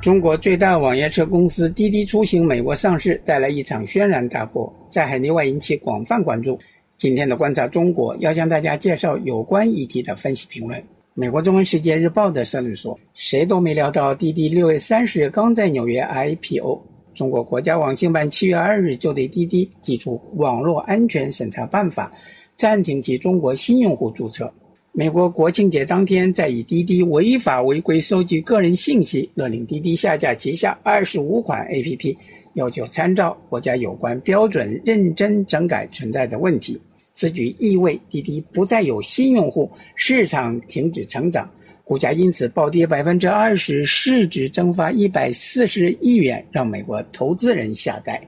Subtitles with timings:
[0.00, 6.58] 中国最大网约车公司滴滴出行美国上市，带来一场轩然大波，在海内外引起广泛关注。
[6.96, 10.82] 今天的观察中国要向大家介绍有关议题的分析评论。
[11.12, 16.80] 美国中文世界日报的社论说：“谁都没料到滴滴六月三十日刚在纽约 IPO，
[17.14, 22.10] 中国国家网信办七月二日就对滴滴寄出网络安全审查办法，
[22.56, 24.50] 暂停其中国新用户注册。”
[24.92, 32.16] 美国国庆节当天，在以滴滴违法违规收集个人信息，勒令滴滴下架旗下二十五款 APP，
[32.54, 36.78] 要求参照国家有关标准认真整改存在的问题。
[37.12, 41.48] 此举意味滴滴不再有新用户，市场停止成长，
[41.84, 48.20] 股价因此暴跌百分之二十，市值蒸发一百四十亿元，让美国投资人下呆。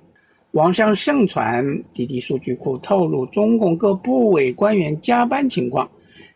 [0.53, 5.91] 网上盛传滴滴数据库透露中共各部委官员加班情况。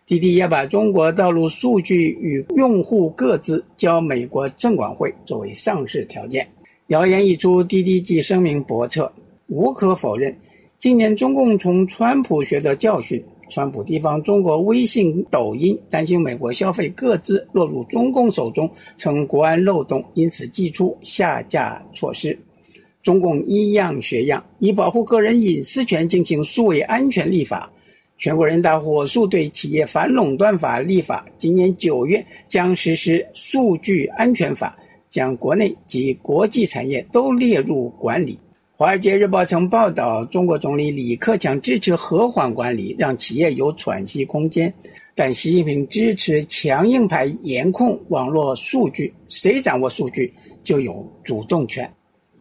[0.07, 6.47] 滴滴也把中国道路数据与用户各自交美国证管会作为上市条件。
[6.87, 9.05] 谣言一出，滴滴即声明驳斥。
[9.49, 10.33] 无可否认，
[10.79, 22.39] 今年中共从川普学的教训，川普提防中国微信、抖音担心美国消费各自落入中共手中，成国安漏洞，因此祭出下架措施。
[23.03, 27.69] 中共一样学样，以保护个人隐私权进行数位安全立法。
[28.19, 34.75] 全国人大火速对企业反垄断法立法，今年九月将实施数据安全法，
[35.11, 38.39] 将国内及国际产业都列入管理。
[38.73, 44.73] 华尔街日报曾报道，中国总理李克强支持和缓管理，让企业有喘息空间，
[45.15, 50.33] 但习近平支持强硬派严控网络数据，谁掌握数据
[50.65, 51.91] 就有主动权。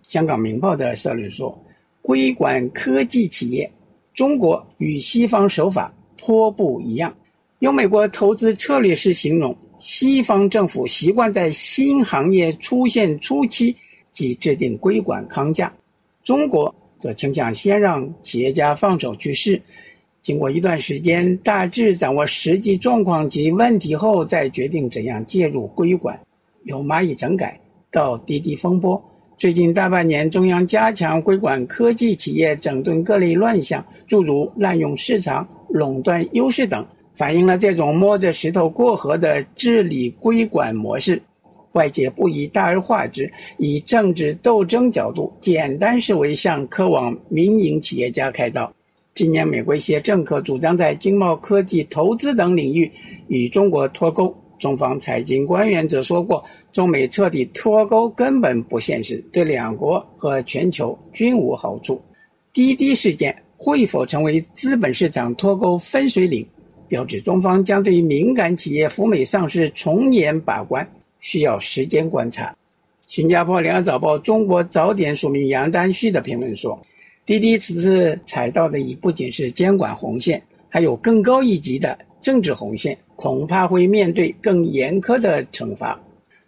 [0.02, 1.58] 香港明报的社论说，
[2.02, 3.70] 规管科技企业。
[4.16, 7.14] 中国与西方手法颇不一样，
[7.60, 13.76] 用美国投资策略式形容，西方政府习惯在新行业出现初期
[14.14, 15.72] 即制定规管框架，
[16.24, 19.62] 中国则倾向先让企业家放手去试，
[20.22, 26.18] 经过一段时间大致掌握实际状况及问题后，再决定怎样介入规管。
[26.64, 27.60] 由蚂蚁整改
[27.92, 29.00] 到滴滴风波。
[29.38, 36.86] 最近大半年，中央加强规管科技企业，整顿各类乱象，诸如滥用市场、垄断优势等，
[37.16, 41.22] 反映了这种摸着石头过河的治理规管模式。
[41.74, 48.72] 外界不宜大而化之，以政治斗争角度，简单视为向科网民营企业家开刀。
[49.14, 52.90] 今年，美国一些政客主张在经贸、科技、投资等领域
[53.28, 54.34] 与中国脱钩。
[54.60, 62.02] 中方财经官员则说过，中美彻底脱钩根本不现实，对两国和全球均无好处。
[62.54, 66.48] 滴滴事件会否成为资本市场脱钩分水岭，
[66.88, 70.88] 标志中方将对敏感企业赴美上市从严把关，
[71.20, 72.56] 需要时间观察。
[73.08, 76.80] 新加坡联合早报中国早点署名杨丹旭的评论说，
[77.26, 82.98] 滴滴此次踩到的已不仅是监管红线，还有更高一级的政治红线。
[83.16, 85.98] 恐怕会面对更严苛的惩罚。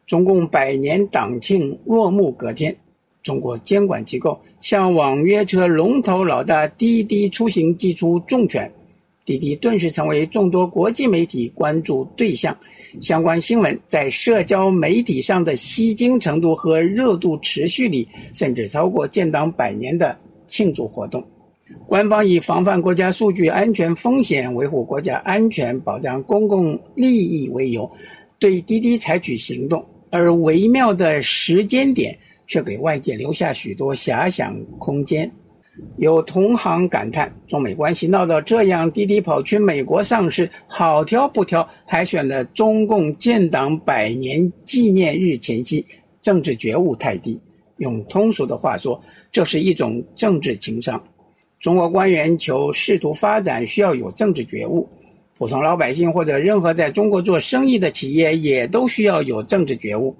[0.07, 2.75] 中共百年党庆落幕隔天，
[3.21, 8.69] 中国监管机构向网约车龙头老大滴滴出行寄出重拳，
[9.23, 12.57] 滴滴顿时成为众多国际媒体关注对象。
[12.99, 20.17] 相关新闻在社交媒体上的吸睛程度和热度持续力，甚至超过建党百年的
[20.47, 21.23] 庆祝活动。
[21.85, 27.89] 官方以防范国家数据安全风险、维护国家安全、保障公共利益为由，
[28.39, 35.29] 对滴滴采取行动，而微妙的时间点却给外界留下许多遐想空间。
[35.97, 45.85] 有同行感叹：中美关系闹到这样，滴滴跑去美国上市，好挑不挑，还选了中共建党百年纪念日前夕，
[46.19, 47.39] 政治觉悟太低。
[47.77, 49.00] 用通俗的话说，
[49.31, 51.00] 这是一种政治情商。
[51.59, 54.88] 中国官员求仕途发展，需要有政治觉悟；
[55.38, 60.15] 普通老百姓或者任何在中国做生意的企业，也都需要有政治觉悟。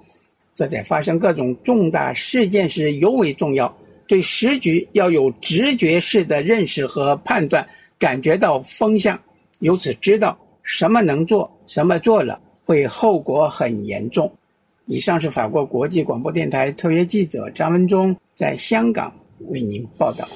[0.54, 3.72] 这在发生各种重大事件时尤为重要。
[4.08, 7.64] 对时局要有直觉式的认识和判断，
[7.98, 9.20] 感觉到风向，
[9.58, 14.32] 由此知道什么能做，什么做了会后果很严重。
[14.86, 19.12] 以上是法国国际广播电台特约记者张文忠在香港
[19.50, 20.26] 为您报道。